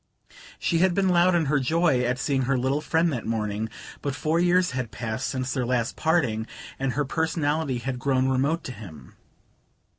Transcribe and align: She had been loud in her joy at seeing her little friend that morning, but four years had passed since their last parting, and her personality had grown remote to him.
She 0.57 0.79
had 0.79 0.95
been 0.95 1.09
loud 1.09 1.35
in 1.35 1.45
her 1.45 1.59
joy 1.59 2.01
at 2.01 2.17
seeing 2.17 2.41
her 2.49 2.57
little 2.57 2.81
friend 2.81 3.13
that 3.13 3.27
morning, 3.27 3.69
but 4.01 4.15
four 4.15 4.39
years 4.39 4.71
had 4.71 4.89
passed 4.89 5.27
since 5.27 5.53
their 5.53 5.63
last 5.63 5.95
parting, 5.95 6.47
and 6.79 6.93
her 6.93 7.05
personality 7.05 7.77
had 7.77 7.99
grown 7.99 8.27
remote 8.27 8.63
to 8.63 8.71
him. 8.71 9.13